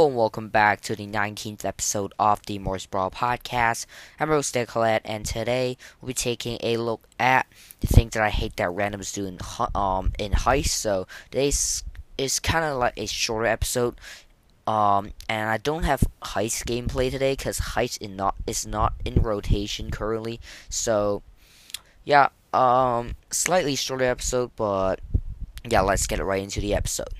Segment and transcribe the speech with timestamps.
[0.00, 3.84] Hello and welcome back to the 19th episode of the Mortis Brawl podcast.
[4.18, 7.46] I'm Rose Colette, and today we'll be taking a look at
[7.80, 9.38] the things that I hate that randoms do in
[9.74, 10.68] um in Heist.
[10.68, 11.84] So today's
[12.16, 14.00] is kind of like a shorter episode,
[14.66, 19.20] um, and I don't have Heist gameplay today because Heist is not is not in
[19.20, 20.40] rotation currently.
[20.70, 21.20] So
[22.04, 25.02] yeah, um, slightly shorter episode, but
[25.68, 27.12] yeah, let's get right into the episode.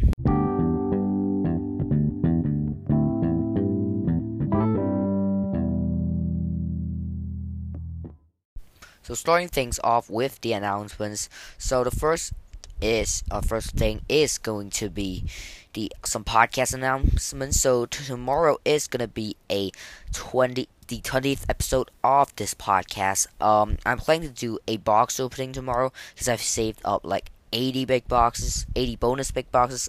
[9.11, 11.29] So starting things off with the announcements.
[11.59, 12.33] So the first
[12.81, 15.25] is uh, first thing is going to be
[15.73, 17.61] the some podcast announcements.
[17.61, 19.73] So tomorrow is gonna be a
[20.13, 23.27] twenty the twentieth episode of this podcast.
[23.43, 27.85] Um, I'm planning to do a box opening tomorrow because I've saved up like eighty
[27.85, 29.89] big boxes, eighty bonus big boxes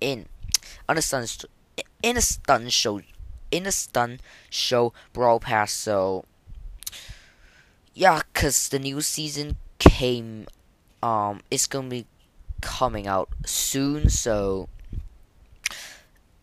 [0.00, 0.26] in
[0.88, 1.26] on a stun
[2.00, 3.00] in a Stunt Show
[3.50, 5.72] in a Stunt Show brawl pass.
[5.72, 6.26] So
[7.94, 10.46] yeah, cause the new season came,
[11.02, 12.06] um, it's gonna be
[12.60, 14.68] coming out soon, so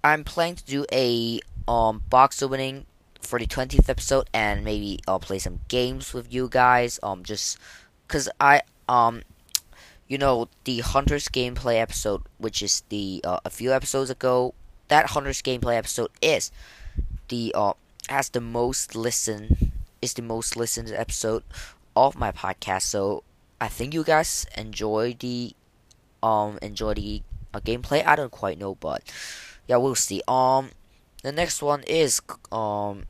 [0.03, 2.85] I'm planning to do a um box opening
[3.21, 6.99] for the 20th episode, and maybe I'll play some games with you guys.
[7.03, 7.57] Um, just
[8.07, 9.23] cause I um,
[10.07, 14.53] you know, the Hunters gameplay episode, which is the uh, a few episodes ago,
[14.87, 16.51] that Hunters gameplay episode is
[17.29, 17.73] the uh
[18.09, 19.68] has the most listen
[20.01, 21.43] is the most listened episode
[21.95, 22.83] of my podcast.
[22.83, 23.23] So
[23.59, 25.55] I think you guys enjoy the
[26.23, 27.21] um enjoy the
[27.53, 28.05] uh, gameplay.
[28.05, 29.03] I don't quite know, but
[29.67, 30.21] yeah, we'll see.
[30.27, 30.71] Um,
[31.23, 33.05] the next one is um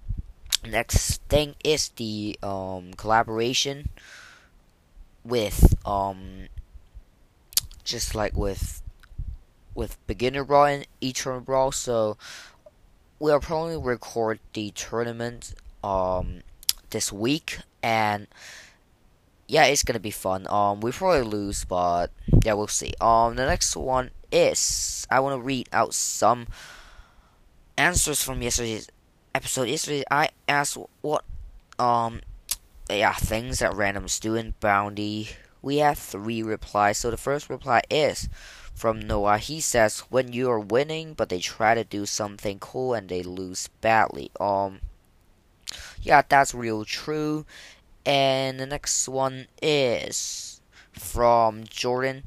[0.65, 3.89] next thing is the um collaboration
[5.23, 6.47] with um
[7.83, 8.81] just like with
[9.73, 12.17] with beginner brawl and eternal brawl so
[13.19, 16.41] we'll probably record the tournament um
[16.89, 18.27] this week, and
[19.47, 20.47] yeah, it's gonna be fun.
[20.47, 22.11] Um, we probably lose, but
[22.43, 22.93] yeah, we'll see.
[23.01, 26.47] Um, the next one is I want to read out some
[27.77, 28.89] answers from yesterday's
[29.33, 29.69] episode.
[29.69, 31.23] Yesterday, I asked what
[31.77, 32.21] um
[32.89, 35.29] yeah things that randoms do in Bounty.
[35.61, 36.97] We have three replies.
[36.97, 38.29] So the first reply is
[38.73, 39.37] from Noah.
[39.37, 43.23] He says when you are winning, but they try to do something cool and they
[43.23, 44.31] lose badly.
[44.39, 44.81] Um
[46.01, 47.45] yeah, that's real true.
[48.05, 50.61] And the next one is
[50.91, 52.23] from Jordan.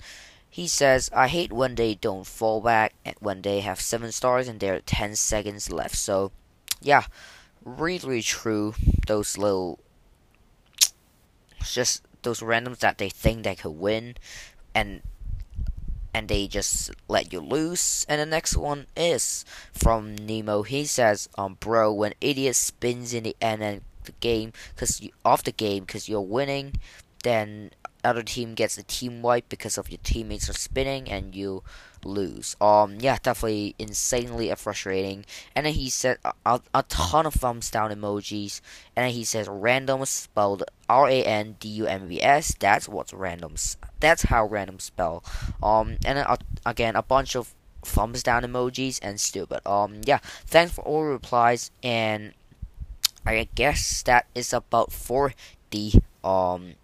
[0.48, 4.60] He says, I hate when they don't fall back when they have 7 stars and
[4.60, 5.96] there are 10 seconds left.
[5.96, 6.30] So,
[6.80, 7.04] yeah,
[7.64, 8.74] really, really true.
[9.06, 9.78] Those little.
[11.64, 14.16] Just those randoms that they think they could win.
[14.74, 15.02] And
[16.14, 18.04] and they just let you loose.
[18.08, 20.62] And the next one is from Nemo.
[20.62, 25.10] He says, "Um, bro, when idiot spins in the end of the game, cause you,
[25.24, 26.74] off the game, cause you're winning,
[27.22, 27.70] then
[28.04, 31.62] other team gets a team wipe because of your teammates are spinning and you
[32.04, 32.56] lose.
[32.60, 35.24] Um, yeah, definitely insanely frustrating.
[35.54, 38.60] And then he said a, a, ton of thumbs down emojis.
[38.96, 42.54] And then he says random spelled R A N D U M V S.
[42.58, 43.54] That's what's random.
[44.02, 45.22] That's how random spell.
[45.62, 46.36] Um, and uh,
[46.66, 47.54] again a bunch of
[47.86, 49.62] thumbs down emojis and stupid.
[49.64, 50.18] Um, yeah.
[50.44, 52.34] Thanks for all replies and.
[53.24, 55.32] I guess that is about for
[55.70, 55.92] the
[56.24, 56.74] um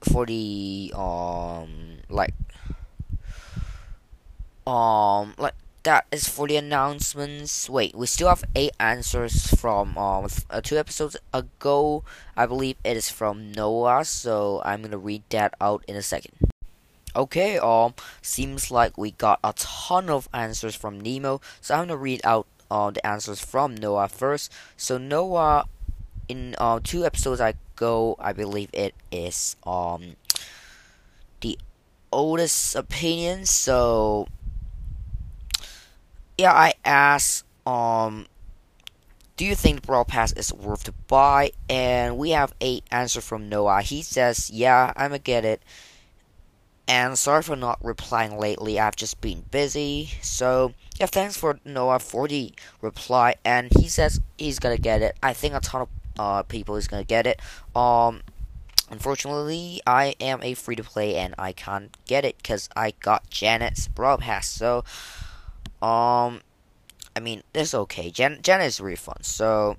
[0.00, 2.34] for the um like
[4.66, 7.68] um like that is for the announcements.
[7.68, 12.04] Wait, we still have eight answers from um uh, two episodes ago.
[12.36, 16.32] I believe it is from Noah, so I'm gonna read that out in a second.
[17.16, 21.96] Okay, um, seems like we got a ton of answers from Nemo, so I'm gonna
[21.96, 24.52] read out uh, the answers from Noah first.
[24.76, 25.64] So Noah,
[26.28, 30.16] in uh, two episodes ago, I believe it is um
[31.40, 31.58] the
[32.12, 33.46] oldest opinion.
[33.46, 34.28] So
[36.40, 38.26] yeah, I asked, um,
[39.36, 41.52] do you think the Brawl Pass is worth to buy?
[41.68, 43.82] And we have a answer from Noah.
[43.82, 45.62] He says, yeah, I'ma get it.
[46.88, 48.80] And sorry for not replying lately.
[48.80, 50.10] I've just been busy.
[50.22, 53.36] So yeah, thanks for Noah for the reply.
[53.44, 55.16] And he says he's gonna get it.
[55.22, 55.88] I think a ton of
[56.18, 57.40] uh, people is gonna get it.
[57.76, 58.22] Um,
[58.90, 63.28] unfortunately, I am a free to play and I can't get it because I got
[63.30, 64.48] Janet's Brawl Pass.
[64.48, 64.84] So
[65.82, 66.40] um,
[67.16, 68.10] I mean, it's okay.
[68.10, 68.40] Jan
[68.80, 69.22] really fun.
[69.22, 69.76] So,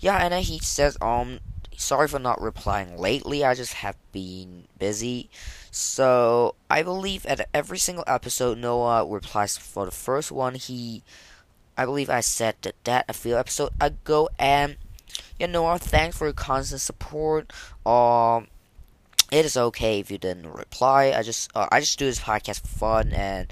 [0.00, 1.40] yeah, and then he says, um,
[1.76, 3.44] sorry for not replying lately.
[3.44, 5.30] I just have been busy.
[5.70, 10.54] So, I believe at every single episode, Noah replies for the first one.
[10.54, 11.02] He,
[11.76, 14.76] I believe I said that, that a few episodes ago, and
[15.38, 17.52] you know, thanks for your constant support.
[17.86, 18.48] Um,
[19.32, 21.12] it is okay if you didn't reply.
[21.16, 23.50] I just uh, I just do this podcast for fun, and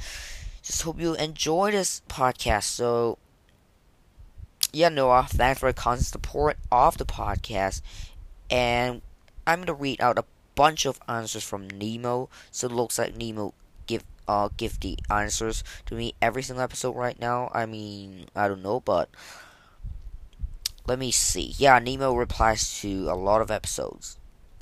[0.69, 2.65] just hope you enjoy this podcast.
[2.65, 3.19] So,
[4.73, 7.81] yeah, Noah, thanks for your constant support of the podcast,
[8.51, 9.03] and
[9.47, 10.25] I'm gonna read out a
[10.55, 12.29] bunch of answers from Nemo.
[12.51, 13.55] So it looks like Nemo
[13.87, 17.51] give uh give the answers to me every single episode right now.
[17.55, 19.09] I mean, I don't know, but
[20.87, 21.55] let me see.
[21.59, 24.17] Yeah, Nemo replies to a lot of episodes.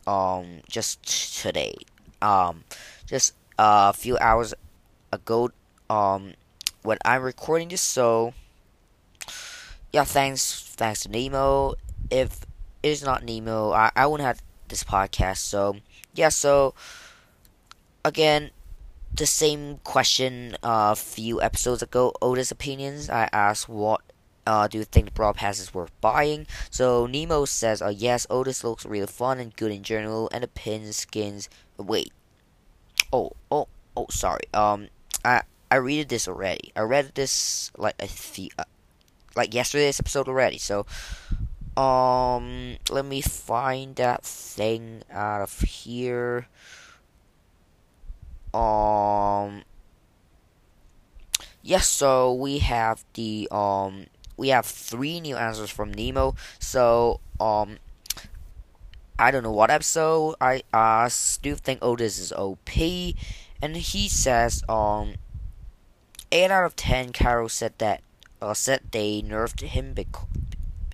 [0.06, 1.02] Um, just
[1.42, 1.74] today.
[2.22, 2.64] Um,
[3.06, 4.54] just a few hours
[5.12, 5.50] ago.
[5.88, 6.34] Um,
[6.82, 8.34] when I'm recording this, so
[9.92, 11.74] yeah, thanks, thanks to Nemo.
[12.10, 12.42] If
[12.82, 15.38] it is not Nemo, I, I wouldn't have this podcast.
[15.38, 15.76] So
[16.14, 16.74] yeah, so
[18.04, 18.50] again,
[19.14, 22.12] the same question uh, a few episodes ago.
[22.20, 23.08] Otis opinions.
[23.08, 24.02] I asked what
[24.46, 26.46] uh, do you think the Pass is worth buying?
[26.70, 30.48] So Nemo says, uh, yes, Otis looks really fun and good in general, and the
[30.48, 31.48] pin skins.
[31.76, 32.12] Wait,
[33.12, 34.44] oh, oh, oh, sorry.
[34.54, 34.88] Um,
[35.24, 36.72] I I read this already.
[36.76, 38.64] I read this like a few, uh,
[39.34, 40.58] like yesterday's episode already.
[40.58, 40.86] So,
[41.76, 46.48] um, let me find that thing out of here.
[48.54, 49.62] Um.
[51.62, 56.34] Yes, so we have the um we have three new answers from Nemo.
[56.58, 57.78] So, um,
[59.18, 61.42] I don't know what episode I asked.
[61.42, 62.68] Do you think Otis is OP?
[63.62, 65.14] And he says, um,
[66.32, 67.12] eight out of ten.
[67.12, 68.02] Kairos said that,
[68.40, 69.94] uh, said they nerfed him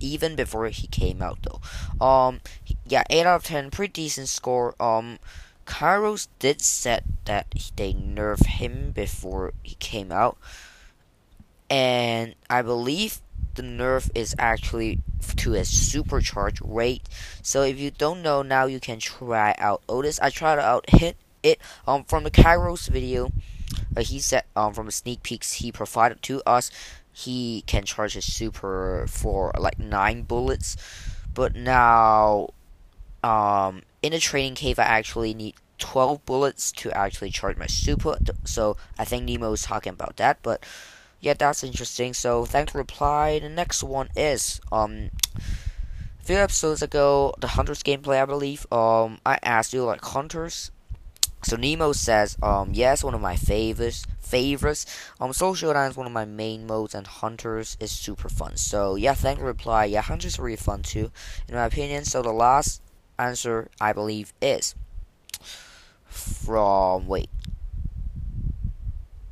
[0.00, 2.04] even before he came out though.
[2.04, 2.40] Um,
[2.86, 4.74] yeah, eight out of ten, pretty decent score.
[4.80, 5.18] Um,
[5.66, 7.46] Kairos did said that
[7.76, 10.36] they nerfed him before he came out,
[11.70, 13.20] and I believe
[13.54, 14.98] the nerf is actually
[15.36, 17.08] to a supercharged rate.
[17.42, 20.18] So if you don't know now, you can try out Otis.
[20.20, 23.30] I tried out hit it um from the Kairos video.
[23.98, 26.70] He said um from the sneak peeks he provided to us,
[27.12, 30.76] he can charge his super for like nine bullets.
[31.34, 32.50] But now,
[33.22, 38.18] um, in the training cave, I actually need 12 bullets to actually charge my super.
[38.44, 40.64] So I think Nemo is talking about that, but
[41.20, 42.14] yeah, that's interesting.
[42.14, 43.38] So thanks for reply.
[43.38, 45.10] The next one is um
[46.22, 48.66] a few episodes ago, the Hunters gameplay, I believe.
[48.72, 50.70] Um, I asked you like Hunters.
[51.44, 54.06] So Nemo says, um, yes, one of my favorites.
[54.20, 54.86] Favorites.
[55.20, 58.56] Um, Social is one of my main modes, and Hunters is super fun.
[58.56, 59.86] So yeah, thank reply.
[59.86, 61.10] Yeah, Hunters are really fun too,
[61.48, 62.04] in my opinion.
[62.04, 62.80] So the last
[63.18, 64.74] answer, I believe, is
[66.08, 67.30] from wait.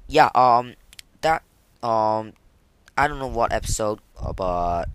[0.08, 0.74] Yeah, um,
[1.20, 1.42] that
[1.82, 2.32] um,
[2.98, 4.86] I don't know what episode, uh, but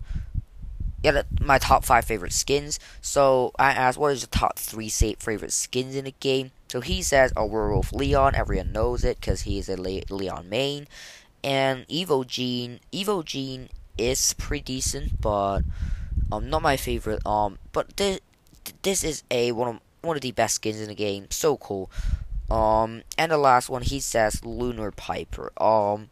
[1.02, 2.78] yeah, my top five favorite skins.
[3.00, 6.50] So I asked, what is your top three favorite skins in the game?
[6.76, 8.34] So he says, a Werewolf Leon.
[8.34, 10.86] Everyone knows it because he's a Le- Leon main.
[11.42, 12.80] And Evo Gene.
[12.92, 15.62] Evo Gene is pretty decent, but
[16.30, 17.26] um, not my favorite.
[17.26, 18.20] Um, but this
[18.82, 21.28] this is a one of one of the best skins in the game.
[21.30, 21.90] So cool.
[22.50, 25.52] Um, and the last one, he says Lunar Piper.
[25.56, 26.10] Um,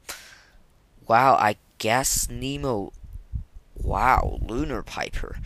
[1.06, 2.94] Wow, I guess Nemo.
[3.76, 5.36] Wow, Lunar Piper.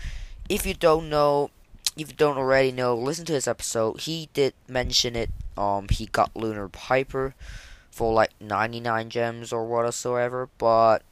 [0.48, 1.50] If you don't know,
[1.98, 4.00] you don't already know, listen to this episode.
[4.02, 5.30] He did mention it.
[5.56, 7.34] Um, he got Lunar Piper
[7.90, 11.02] for like 99 gems or whatsoever, but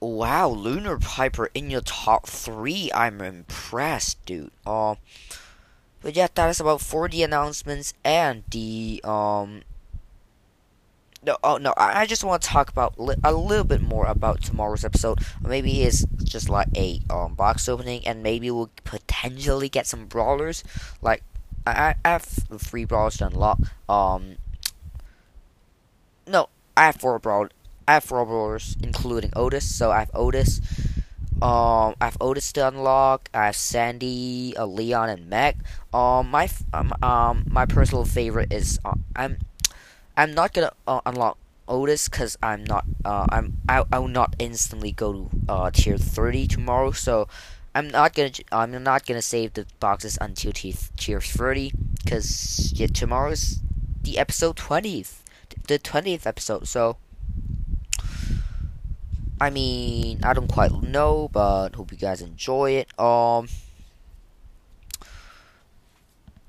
[0.00, 2.90] wow, Lunar Piper in your top three.
[2.94, 4.50] I'm impressed, dude.
[4.66, 4.96] Um,
[6.00, 9.62] but yeah, that is about for the announcements and the um
[11.22, 14.06] no, oh no, I, I just want to talk about li- a little bit more
[14.06, 15.18] about tomorrow's episode.
[15.42, 20.64] Maybe it's just like a um, box opening, and maybe we'll potentially get some brawlers.
[21.02, 21.22] Like
[21.66, 23.58] I, I have three brawlers to unlock.
[23.88, 24.36] Um,
[26.26, 27.48] no, I have four brawl.
[27.86, 29.74] I have four brawlers, including Otis.
[29.74, 30.60] So I have Otis.
[31.42, 33.28] Um, I have Otis to unlock.
[33.34, 35.56] I have Sandy, uh, Leon, and Meg.
[35.92, 39.38] Um, my um, um my personal favorite is uh, I'm
[40.16, 41.38] I'm not gonna uh, unlock
[41.68, 45.96] Otis because I'm not uh, I'm I, I will not instantly go to uh, tier
[45.96, 47.28] 30 tomorrow so
[47.74, 51.72] I'm not gonna I'm not gonna save the boxes until t- tier 30
[52.04, 53.60] because yeah, tomorrow's
[54.02, 55.18] the episode 20th
[55.68, 56.96] the 20th episode so
[59.40, 62.98] I mean I don't quite know but hope you guys enjoy it.
[62.98, 63.48] Um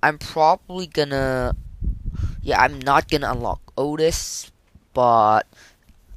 [0.04, 1.56] I'm probably gonna
[2.42, 4.52] yeah, I'm not gonna unlock Otis,
[4.94, 5.48] but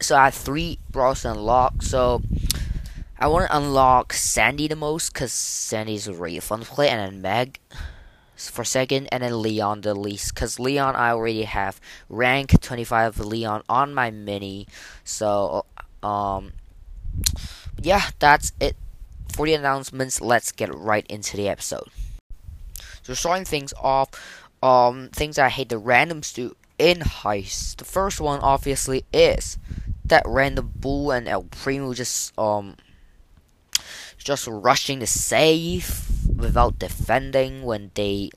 [0.00, 1.82] so I have three brawlers to unlock.
[1.82, 2.22] So
[3.18, 7.22] I want to unlock Sandy the most because Sandy's really fun to play, and then
[7.22, 7.58] Meg
[8.36, 10.34] for second, and then Leon the least.
[10.34, 14.66] Because Leon, I already have rank 25 Leon on my mini.
[15.04, 15.64] So,
[16.02, 16.52] um,
[17.80, 18.76] yeah, that's it
[19.32, 20.20] for the announcements.
[20.20, 21.88] Let's get right into the episode.
[23.02, 24.10] So, starting things off,
[24.64, 27.76] um, things I hate the randoms do in heists.
[27.76, 29.58] The first one, obviously, is
[30.06, 32.76] that random bull and El Primo just, um,
[34.16, 38.30] just rushing the safe without defending when they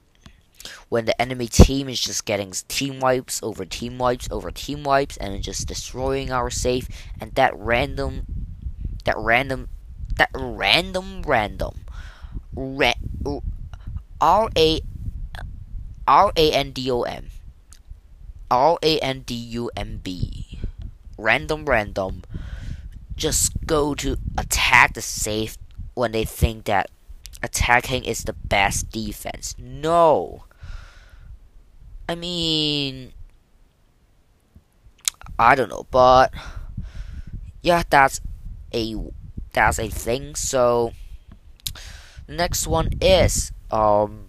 [0.89, 5.17] when the enemy team is just getting team wipes over team wipes over team wipes
[5.17, 6.87] and just destroying our safe
[7.19, 8.25] and that random
[9.05, 9.69] that random
[10.17, 11.73] that random random
[12.55, 12.93] ra-
[14.19, 14.81] R A
[16.07, 17.27] R A N D O M
[18.49, 20.59] R A N D U M B
[21.17, 22.23] random random
[23.15, 25.57] just go to attack the safe
[25.95, 26.91] when they think that
[27.41, 29.55] attacking is the best defense.
[29.57, 30.43] No.
[32.07, 33.13] I mean,
[35.37, 36.33] I don't know, but
[37.61, 38.21] yeah, that's
[38.73, 38.95] a
[39.53, 40.35] that's a thing.
[40.35, 40.93] So
[42.27, 44.26] next one is um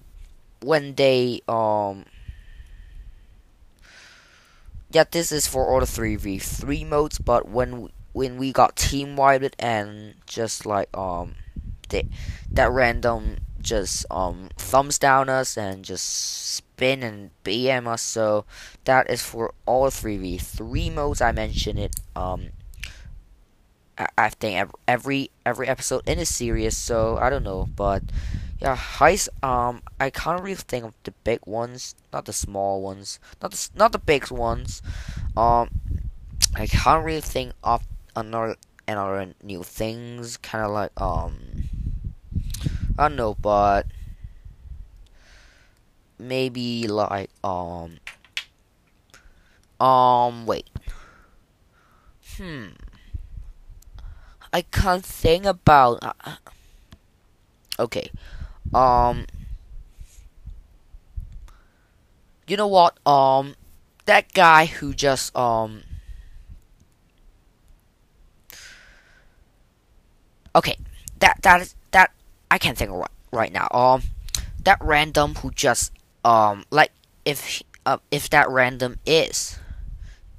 [0.61, 2.05] when they um
[4.91, 9.55] yeah this is for all the 3v3 modes but when when we got team wiped
[9.59, 11.35] and just like um
[11.88, 12.07] they,
[12.50, 16.05] that random just um thumbs down us and just
[16.79, 18.03] spin and BM us.
[18.03, 18.45] So
[18.85, 21.21] that is for all 3v3 modes.
[21.21, 21.97] I mentioned it.
[22.15, 22.50] Um,
[23.99, 26.77] I, I think every every episode in a series.
[26.77, 28.03] So I don't know, but
[28.61, 29.29] yeah, heist.
[29.43, 33.69] Um, I can't really think of the big ones, not the small ones, not the
[33.75, 34.83] not the big ones.
[35.37, 35.71] Um,
[36.55, 37.85] I can't really think of
[38.17, 40.37] another another new things.
[40.38, 41.69] Kind of like um
[42.99, 43.87] I don't know, but
[46.19, 47.99] maybe like um
[49.81, 50.69] um wait.
[52.37, 52.69] Hmm.
[54.53, 56.37] I can't think about uh, uh
[57.79, 58.11] Okay.
[58.75, 59.26] Um
[62.46, 62.98] You know what?
[63.06, 63.54] Um
[64.06, 65.82] that guy who just um
[70.54, 70.76] Okay.
[71.20, 72.12] That that is that
[72.50, 73.68] I can't think of right, right now.
[73.70, 74.02] Um,
[74.64, 75.92] that random who just
[76.25, 76.92] um like
[77.25, 79.58] if uh, if that random is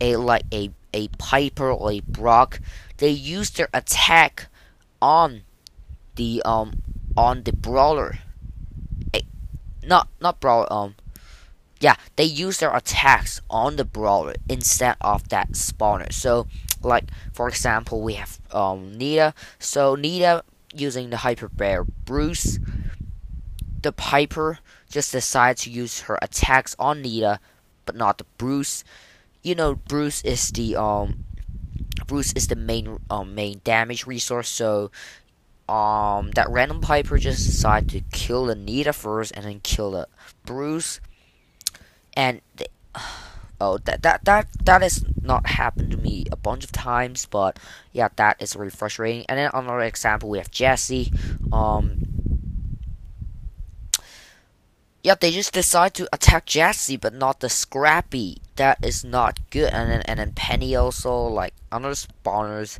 [0.01, 2.59] a like a a Piper or a Brock,
[2.97, 4.47] they use their attack
[5.01, 5.43] on
[6.15, 6.81] the um
[7.19, 8.19] on the brawler.
[9.13, 9.21] A,
[9.83, 10.95] not not brawler um
[11.81, 16.11] yeah they use their attacks on the brawler instead of that spawner.
[16.13, 16.47] So
[16.81, 19.33] like for example we have um Nita.
[19.59, 22.57] So Nita using the Hyper Bear Bruce.
[23.81, 24.59] The Piper
[24.89, 27.39] just decides to use her attacks on Nita,
[27.85, 28.83] but not the Bruce.
[29.41, 31.23] You know, Bruce is the um,
[32.07, 34.49] Bruce is the main um main damage resource.
[34.49, 34.91] So,
[35.69, 40.07] um, that random Piper just decided to kill Anita first, and then kill the
[40.43, 40.99] Bruce.
[42.13, 42.67] And they,
[43.61, 47.59] oh, that that that that has not happened to me a bunch of times, but
[47.93, 49.25] yeah, that is really frustrating.
[49.29, 51.13] And then another example, we have Jesse.
[51.53, 52.01] Um,
[55.03, 58.41] yeah, they just decide to attack Jesse, but not the Scrappy.
[58.55, 59.71] That is not good.
[59.71, 62.79] And then and then Penny also like another spawners.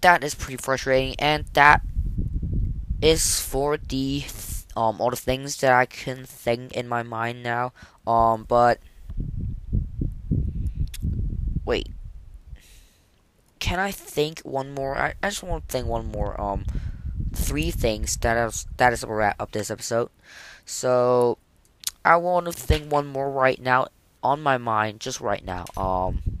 [0.00, 1.82] That is pretty frustrating, and that
[3.00, 4.24] is for the
[4.76, 7.72] um all the things that I can think in my mind now.
[8.06, 8.80] Um, but
[11.64, 11.88] wait.
[13.58, 14.96] Can I think one more?
[14.96, 16.38] I, I just want to think one more.
[16.38, 16.66] Um,
[17.32, 20.10] three things that is that is a wrap up this episode.
[20.66, 21.38] So,
[22.04, 23.88] I want to think one more right now
[24.22, 25.64] on my mind, just right now.
[25.76, 26.33] Um,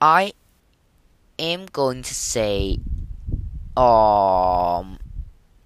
[0.00, 0.32] I
[1.38, 2.78] am going to say,
[3.76, 4.98] um,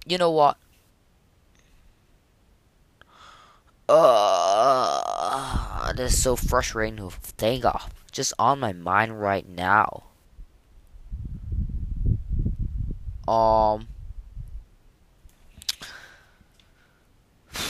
[0.07, 0.57] you know what?
[3.89, 4.99] Uh,
[5.95, 7.89] this is so frustrating to think of.
[8.13, 10.05] Just on my mind right now.
[13.27, 13.89] Um.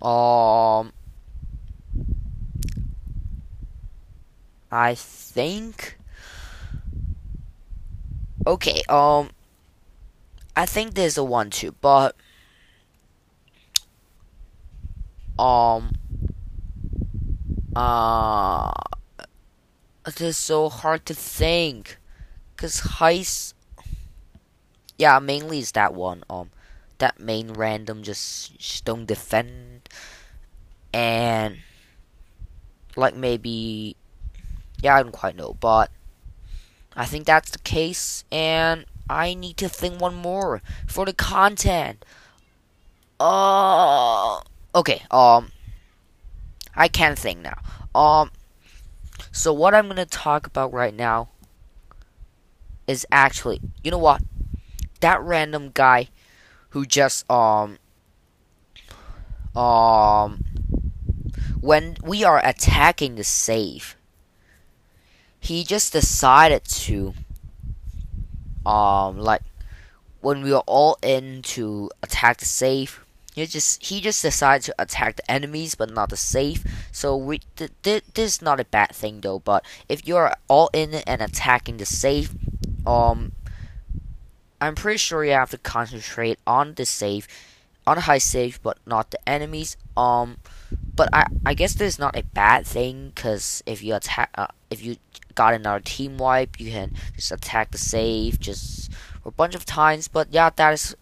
[0.00, 0.92] Um.
[4.70, 5.98] I think.
[8.46, 9.30] Okay, um.
[10.56, 12.16] I think there's a one too, but
[15.38, 15.90] um
[17.76, 18.72] Uh,
[20.06, 21.98] it is so hard to think.
[22.56, 23.54] Cause heist.
[24.98, 26.24] Yeah, mainly is that one.
[26.28, 26.50] Um,
[26.98, 29.88] that main random just, just don't defend,
[30.92, 31.58] and
[32.96, 33.96] like maybe,
[34.82, 35.90] yeah, I don't quite know, but
[36.96, 42.04] I think that's the case, and I need to think one more for the content.
[43.20, 44.40] Uh,
[44.74, 45.02] okay.
[45.10, 45.50] Um,
[46.74, 47.58] I can think now.
[47.94, 48.30] Um,
[49.32, 51.28] so what I'm gonna talk about right now
[52.86, 54.22] is actually, you know what?
[55.00, 56.08] That random guy
[56.70, 57.78] who just um
[59.54, 60.44] um
[61.60, 63.96] when we are attacking the safe,
[65.48, 67.14] he just decided to
[68.66, 69.42] um like
[70.20, 74.74] when we are all in to attack the safe he just he just decided to
[74.78, 76.64] attack the enemies but not the safe.
[76.90, 80.70] So we th- th- this is not a bad thing though but if you're all
[80.72, 82.34] in and attacking the safe
[82.84, 83.32] um
[84.60, 87.28] i'm pretty sure you have to concentrate on the safe
[87.86, 89.76] on the high safe but not the enemies.
[89.96, 90.38] Um
[90.98, 94.48] but i i guess this is not a bad thing because if you attack uh,
[94.68, 94.96] if you
[95.34, 98.90] got another team wipe you can just attack the safe just
[99.24, 100.96] a bunch of times but yeah that is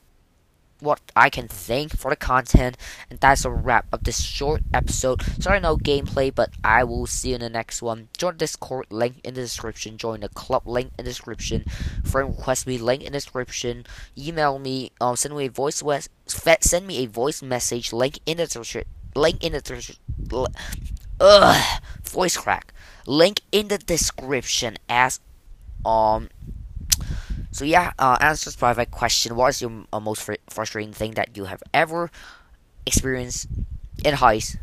[0.81, 2.77] what I can think for the content,
[3.11, 5.23] and that's a wrap of this short episode.
[5.43, 8.09] Sorry, no gameplay, but I will see you in the next one.
[8.17, 9.97] Join Discord link in the description.
[9.97, 11.65] Join the club link in the description.
[12.05, 13.87] Friend request me link in the description.
[14.19, 14.93] Email me.
[15.01, 15.83] Um, send me a voice.
[16.27, 18.85] Send me a voice message link in the description.
[19.17, 19.97] Link in the description.
[21.21, 22.73] Ugh, voice crack.
[23.07, 25.21] Link in the description as
[25.85, 26.29] um
[27.57, 29.35] so yeah, uh, answers private question.
[29.35, 32.11] What is your uh, most fr- frustrating thing that you have ever
[32.85, 33.47] experienced
[34.05, 34.59] in heist?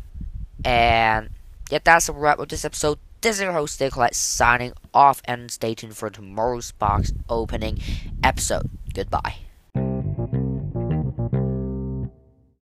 [0.64, 1.30] And
[1.70, 2.98] yeah, that's a wrap of this episode.
[3.20, 7.80] This is your host, Nicolette, signing off, and stay tuned for tomorrow's box opening
[8.22, 8.70] episode.
[8.92, 9.43] Goodbye.